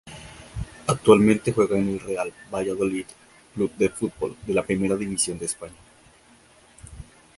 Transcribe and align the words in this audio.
Actualmente 0.87 1.53
juega 1.53 1.77
en 1.77 1.89
el 1.89 1.99
Real 1.99 2.33
Valladolid 2.51 3.05
C. 3.55 3.71
F. 3.85 4.09
de 4.47 4.53
la 4.55 4.65
Primera 4.65 4.95
División 4.95 5.37
de 5.37 5.45
España. 5.45 5.75